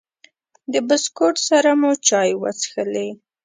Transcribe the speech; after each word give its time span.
د 0.73 0.73
بسکوټ 0.87 1.35
سره 1.49 1.71
مو 1.79 1.91
چای 2.07 2.29
وڅښلې. 2.41 3.09